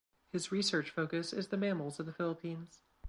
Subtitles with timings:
[0.33, 2.81] His research focus is the mammals of the Philippines.